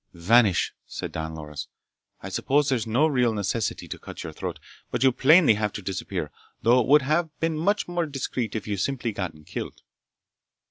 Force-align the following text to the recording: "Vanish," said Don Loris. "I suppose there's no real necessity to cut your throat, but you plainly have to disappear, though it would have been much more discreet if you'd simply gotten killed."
"Vanish," 0.15 0.73
said 0.87 1.11
Don 1.11 1.35
Loris. 1.35 1.67
"I 2.21 2.29
suppose 2.29 2.69
there's 2.69 2.87
no 2.87 3.05
real 3.05 3.33
necessity 3.35 3.87
to 3.87 3.99
cut 3.99 4.23
your 4.23 4.33
throat, 4.33 4.57
but 4.89 5.03
you 5.03 5.11
plainly 5.11 5.53
have 5.53 5.71
to 5.73 5.81
disappear, 5.83 6.31
though 6.63 6.81
it 6.81 6.87
would 6.87 7.03
have 7.03 7.29
been 7.39 7.55
much 7.55 7.87
more 7.87 8.07
discreet 8.07 8.55
if 8.55 8.65
you'd 8.67 8.77
simply 8.77 9.11
gotten 9.11 9.43
killed." 9.45 9.83